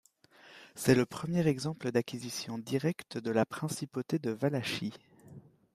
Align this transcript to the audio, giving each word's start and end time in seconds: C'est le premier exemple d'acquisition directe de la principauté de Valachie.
C'est 0.73 0.95
le 0.95 1.05
premier 1.05 1.45
exemple 1.45 1.91
d'acquisition 1.91 2.57
directe 2.57 3.19
de 3.19 3.29
la 3.29 3.45
principauté 3.45 4.17
de 4.17 4.31
Valachie. 4.31 4.93